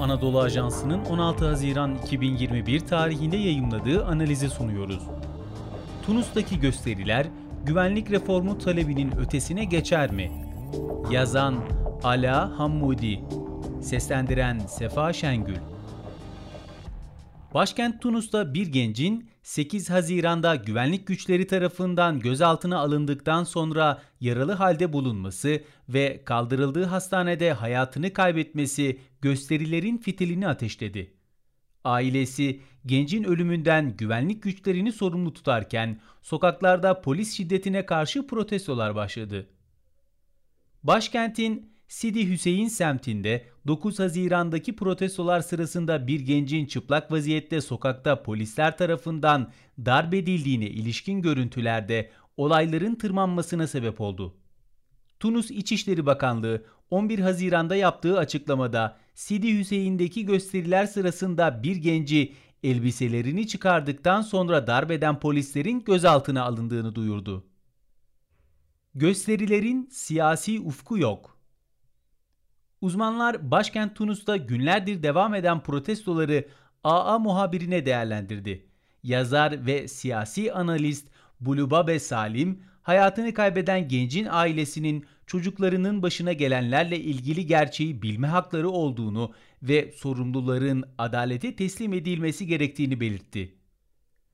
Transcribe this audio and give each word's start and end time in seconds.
Anadolu 0.00 0.40
Ajansı'nın 0.40 1.04
16 1.04 1.48
Haziran 1.48 1.94
2021 1.94 2.80
tarihinde 2.80 3.36
yayımladığı 3.36 4.06
analizi 4.06 4.48
sunuyoruz. 4.48 5.02
Tunus'taki 6.06 6.60
gösteriler 6.60 7.26
güvenlik 7.64 8.10
reformu 8.10 8.58
talebinin 8.58 9.12
ötesine 9.18 9.64
geçer 9.64 10.12
mi? 10.12 10.30
Yazan 11.10 11.56
Ala 12.02 12.58
Hammudi 12.58 13.20
Seslendiren 13.80 14.58
Sefa 14.58 15.12
Şengül 15.12 15.56
Başkent 17.54 18.02
Tunus'ta 18.02 18.54
bir 18.54 18.66
gencin 18.66 19.30
8 19.42 19.90
Haziran'da 19.90 20.56
güvenlik 20.56 21.06
güçleri 21.06 21.46
tarafından 21.46 22.20
gözaltına 22.20 22.78
alındıktan 22.78 23.44
sonra 23.44 24.02
yaralı 24.20 24.52
halde 24.52 24.92
bulunması 24.92 25.62
ve 25.88 26.22
kaldırıldığı 26.24 26.84
hastanede 26.84 27.52
hayatını 27.52 28.12
kaybetmesi 28.12 29.00
gösterilerin 29.20 29.98
fitilini 29.98 30.48
ateşledi. 30.48 31.14
Ailesi 31.84 32.60
gencin 32.86 33.24
ölümünden 33.24 33.96
güvenlik 33.96 34.42
güçlerini 34.42 34.92
sorumlu 34.92 35.32
tutarken 35.32 36.00
sokaklarda 36.22 37.00
polis 37.00 37.36
şiddetine 37.36 37.86
karşı 37.86 38.26
protestolar 38.26 38.94
başladı. 38.94 39.46
Başkentin 40.82 41.72
Sidi 41.88 42.28
Hüseyin 42.28 42.68
semtinde 42.68 43.44
9 43.66 43.98
Haziran'daki 43.98 44.76
protestolar 44.76 45.40
sırasında 45.40 46.06
bir 46.06 46.20
gencin 46.20 46.66
çıplak 46.66 47.12
vaziyette 47.12 47.60
sokakta 47.60 48.22
polisler 48.22 48.78
tarafından 48.78 49.52
darp 49.78 50.14
edildiğine 50.14 50.66
ilişkin 50.66 51.22
görüntülerde 51.22 52.10
olayların 52.36 52.94
tırmanmasına 52.94 53.66
sebep 53.66 54.00
oldu. 54.00 54.34
Tunus 55.20 55.50
İçişleri 55.50 56.06
Bakanlığı 56.06 56.64
11 56.90 57.18
Haziran'da 57.18 57.76
yaptığı 57.76 58.18
açıklamada 58.18 58.96
Sidi 59.14 59.58
Hüseyin'deki 59.58 60.26
gösteriler 60.26 60.86
sırasında 60.86 61.62
bir 61.62 61.76
genci 61.76 62.32
elbiselerini 62.62 63.46
çıkardıktan 63.46 64.22
sonra 64.22 64.66
darbeden 64.66 65.20
polislerin 65.20 65.84
gözaltına 65.84 66.42
alındığını 66.42 66.94
duyurdu. 66.94 67.46
Gösterilerin 68.94 69.88
siyasi 69.92 70.60
ufku 70.60 70.98
yok. 70.98 71.35
Uzmanlar 72.80 73.50
başkent 73.50 73.96
Tunus'ta 73.96 74.36
günlerdir 74.36 75.02
devam 75.02 75.34
eden 75.34 75.60
protestoları 75.62 76.48
AA 76.84 77.18
muhabirine 77.18 77.86
değerlendirdi. 77.86 78.66
Yazar 79.02 79.66
ve 79.66 79.88
siyasi 79.88 80.52
analist 80.52 81.08
Bulubabe 81.40 81.98
Salim, 81.98 82.62
hayatını 82.82 83.34
kaybeden 83.34 83.88
gencin 83.88 84.26
ailesinin 84.30 85.06
çocuklarının 85.26 86.02
başına 86.02 86.32
gelenlerle 86.32 87.00
ilgili 87.00 87.46
gerçeği 87.46 88.02
bilme 88.02 88.26
hakları 88.26 88.70
olduğunu 88.70 89.32
ve 89.62 89.92
sorumluların 89.92 90.84
adalete 90.98 91.56
teslim 91.56 91.92
edilmesi 91.92 92.46
gerektiğini 92.46 93.00
belirtti. 93.00 93.54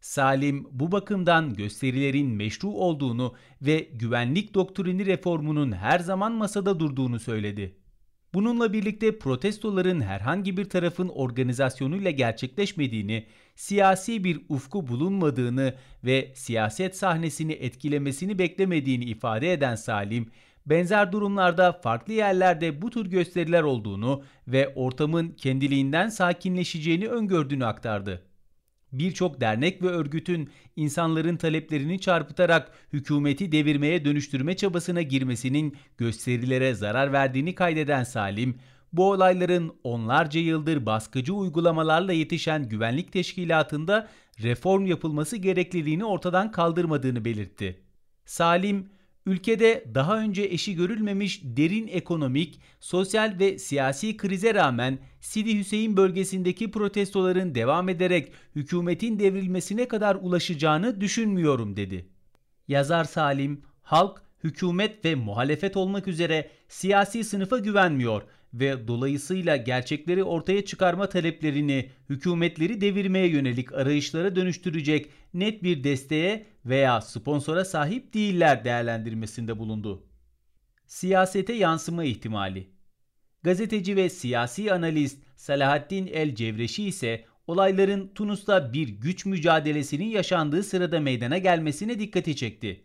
Salim 0.00 0.66
bu 0.70 0.92
bakımdan 0.92 1.54
gösterilerin 1.54 2.26
meşru 2.26 2.68
olduğunu 2.68 3.34
ve 3.62 3.88
güvenlik 3.92 4.54
doktrini 4.54 5.06
reformunun 5.06 5.72
her 5.72 5.98
zaman 5.98 6.32
masada 6.32 6.80
durduğunu 6.80 7.20
söyledi. 7.20 7.83
Bununla 8.34 8.72
birlikte 8.72 9.18
protestoların 9.18 10.00
herhangi 10.00 10.56
bir 10.56 10.64
tarafın 10.64 11.08
organizasyonuyla 11.08 12.10
gerçekleşmediğini, 12.10 13.26
siyasi 13.56 14.24
bir 14.24 14.40
ufku 14.48 14.88
bulunmadığını 14.88 15.74
ve 16.04 16.32
siyaset 16.34 16.96
sahnesini 16.96 17.52
etkilemesini 17.52 18.38
beklemediğini 18.38 19.04
ifade 19.04 19.52
eden 19.52 19.74
Salim, 19.74 20.30
benzer 20.66 21.12
durumlarda 21.12 21.72
farklı 21.72 22.12
yerlerde 22.12 22.82
bu 22.82 22.90
tür 22.90 23.06
gösteriler 23.06 23.62
olduğunu 23.62 24.22
ve 24.48 24.72
ortamın 24.74 25.28
kendiliğinden 25.28 26.08
sakinleşeceğini 26.08 27.08
öngördüğünü 27.08 27.66
aktardı 27.66 28.22
birçok 28.98 29.40
dernek 29.40 29.82
ve 29.82 29.86
örgütün 29.86 30.50
insanların 30.76 31.36
taleplerini 31.36 32.00
çarpıtarak 32.00 32.70
hükümeti 32.92 33.52
devirmeye 33.52 34.04
dönüştürme 34.04 34.56
çabasına 34.56 35.02
girmesinin 35.02 35.76
gösterilere 35.98 36.74
zarar 36.74 37.12
verdiğini 37.12 37.54
kaydeden 37.54 38.04
Salim, 38.04 38.58
bu 38.92 39.10
olayların 39.10 39.76
onlarca 39.84 40.40
yıldır 40.40 40.86
baskıcı 40.86 41.34
uygulamalarla 41.34 42.12
yetişen 42.12 42.68
güvenlik 42.68 43.12
teşkilatında 43.12 44.08
reform 44.42 44.86
yapılması 44.86 45.36
gerekliliğini 45.36 46.04
ortadan 46.04 46.50
kaldırmadığını 46.50 47.24
belirtti. 47.24 47.80
Salim, 48.24 48.88
ülkede 49.26 49.84
daha 49.94 50.18
önce 50.18 50.42
eşi 50.42 50.74
görülmemiş 50.74 51.40
derin 51.44 51.88
ekonomik, 51.88 52.60
sosyal 52.80 53.36
ve 53.38 53.58
siyasi 53.58 54.16
krize 54.16 54.54
rağmen 54.54 54.98
Sidi 55.20 55.58
Hüseyin 55.58 55.96
bölgesindeki 55.96 56.70
protestoların 56.70 57.54
devam 57.54 57.88
ederek 57.88 58.32
hükümetin 58.54 59.18
devrilmesine 59.18 59.88
kadar 59.88 60.14
ulaşacağını 60.14 61.00
düşünmüyorum 61.00 61.76
dedi. 61.76 62.08
Yazar 62.68 63.04
Salim, 63.04 63.62
halk, 63.82 64.22
hükümet 64.44 65.04
ve 65.04 65.14
muhalefet 65.14 65.76
olmak 65.76 66.08
üzere 66.08 66.50
siyasi 66.68 67.24
sınıfa 67.24 67.58
güvenmiyor 67.58 68.22
ve 68.54 68.88
dolayısıyla 68.88 69.56
gerçekleri 69.56 70.24
ortaya 70.24 70.64
çıkarma 70.64 71.08
taleplerini 71.08 71.90
hükümetleri 72.10 72.80
devirmeye 72.80 73.28
yönelik 73.28 73.72
arayışlara 73.72 74.36
dönüştürecek 74.36 75.10
net 75.34 75.62
bir 75.62 75.84
desteğe 75.84 76.46
veya 76.66 77.00
sponsora 77.00 77.64
sahip 77.64 78.14
değiller 78.14 78.64
değerlendirmesinde 78.64 79.58
bulundu. 79.58 80.06
Siyasete 80.86 81.52
yansıma 81.52 82.04
ihtimali 82.04 82.68
Gazeteci 83.42 83.96
ve 83.96 84.10
siyasi 84.10 84.72
analist 84.72 85.18
Salahattin 85.36 86.06
El 86.06 86.34
Cevreşi 86.34 86.84
ise 86.84 87.24
olayların 87.46 88.10
Tunus'ta 88.14 88.72
bir 88.72 88.88
güç 88.88 89.26
mücadelesinin 89.26 90.08
yaşandığı 90.08 90.62
sırada 90.62 91.00
meydana 91.00 91.38
gelmesine 91.38 91.98
dikkati 91.98 92.36
çekti. 92.36 92.84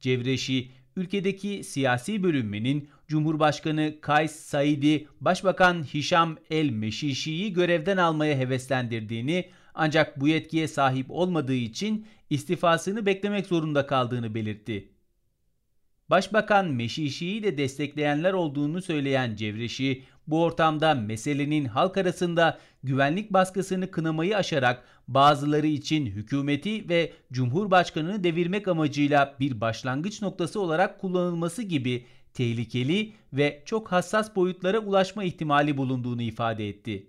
Cevreşi, 0.00 0.70
ülkedeki 0.96 1.64
siyasi 1.64 2.22
bölünmenin 2.22 2.88
Cumhurbaşkanı 3.08 3.94
Kays 4.00 4.32
Said'i 4.32 5.08
Başbakan 5.20 5.82
Hişam 5.94 6.36
El 6.50 6.70
Meşişi'yi 6.70 7.52
görevden 7.52 7.96
almaya 7.96 8.38
heveslendirdiğini 8.38 9.44
ancak 9.74 10.20
bu 10.20 10.28
yetkiye 10.28 10.68
sahip 10.68 11.06
olmadığı 11.10 11.54
için 11.54 12.06
istifasını 12.30 13.06
beklemek 13.06 13.46
zorunda 13.46 13.86
kaldığını 13.86 14.34
belirtti. 14.34 14.88
Başbakan 16.10 16.66
Meşişi'yi 16.66 17.42
de 17.42 17.58
destekleyenler 17.58 18.32
olduğunu 18.32 18.82
söyleyen 18.82 19.36
Cevreşi, 19.36 20.02
bu 20.26 20.42
ortamda 20.42 20.94
meselenin 20.94 21.64
halk 21.64 21.96
arasında 21.96 22.58
güvenlik 22.82 23.32
baskısını 23.32 23.90
kınamayı 23.90 24.36
aşarak 24.36 24.84
bazıları 25.08 25.66
için 25.66 26.06
hükümeti 26.06 26.88
ve 26.88 27.12
cumhurbaşkanını 27.32 28.24
devirmek 28.24 28.68
amacıyla 28.68 29.36
bir 29.40 29.60
başlangıç 29.60 30.22
noktası 30.22 30.60
olarak 30.60 31.00
kullanılması 31.00 31.62
gibi 31.62 32.06
tehlikeli 32.34 33.12
ve 33.32 33.62
çok 33.64 33.92
hassas 33.92 34.36
boyutlara 34.36 34.78
ulaşma 34.78 35.24
ihtimali 35.24 35.76
bulunduğunu 35.76 36.22
ifade 36.22 36.68
etti. 36.68 37.06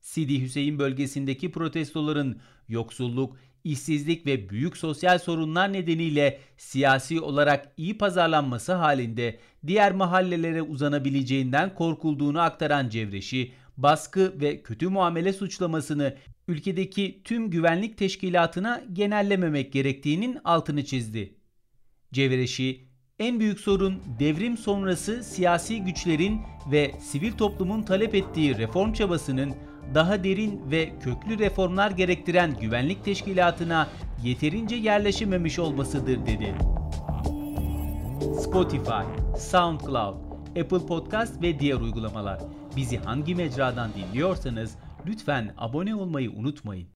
Sidi 0.00 0.42
Hüseyin 0.42 0.78
bölgesindeki 0.78 1.50
protestoların 1.50 2.40
yoksulluk, 2.68 3.36
işsizlik 3.64 4.26
ve 4.26 4.48
büyük 4.48 4.76
sosyal 4.76 5.18
sorunlar 5.18 5.72
nedeniyle 5.72 6.38
siyasi 6.56 7.20
olarak 7.20 7.72
iyi 7.76 7.98
pazarlanması 7.98 8.72
halinde 8.72 9.38
diğer 9.66 9.92
mahallelere 9.92 10.62
uzanabileceğinden 10.62 11.74
korkulduğunu 11.74 12.40
aktaran 12.40 12.88
Cevreşi, 12.88 13.52
baskı 13.76 14.40
ve 14.40 14.62
kötü 14.62 14.88
muamele 14.88 15.32
suçlamasını 15.32 16.14
ülkedeki 16.48 17.20
tüm 17.24 17.50
güvenlik 17.50 17.98
teşkilatına 17.98 18.82
genellememek 18.92 19.72
gerektiğinin 19.72 20.38
altını 20.44 20.84
çizdi. 20.84 21.34
Cevreşi, 22.12 22.84
en 23.18 23.40
büyük 23.40 23.60
sorun 23.60 24.02
devrim 24.18 24.56
sonrası 24.56 25.24
siyasi 25.24 25.80
güçlerin 25.80 26.40
ve 26.72 26.94
sivil 27.00 27.32
toplumun 27.32 27.82
talep 27.82 28.14
ettiği 28.14 28.58
reform 28.58 28.92
çabasının 28.92 29.54
daha 29.94 30.24
derin 30.24 30.70
ve 30.70 30.92
köklü 31.00 31.38
reformlar 31.38 31.90
gerektiren 31.90 32.54
güvenlik 32.60 33.04
teşkilatına 33.04 33.88
yeterince 34.22 34.76
yerleşememiş 34.76 35.58
olmasıdır 35.58 36.26
dedi. 36.26 36.54
Spotify, 38.40 39.04
SoundCloud, 39.38 40.14
Apple 40.60 40.86
Podcast 40.86 41.42
ve 41.42 41.60
diğer 41.60 41.76
uygulamalar. 41.76 42.40
Bizi 42.76 42.96
hangi 42.96 43.34
mecradan 43.34 43.90
dinliyorsanız 43.94 44.74
lütfen 45.06 45.54
abone 45.58 45.94
olmayı 45.94 46.30
unutmayın. 46.30 46.88